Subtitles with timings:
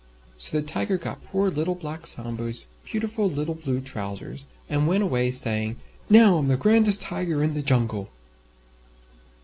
[0.35, 5.29] So the Tiger got poor Little Black Sambo's beautiful little Blue Trousers, and went away
[5.29, 5.75] saying,
[6.09, 8.09] "Now I'm the grandest Tiger in the Jungle."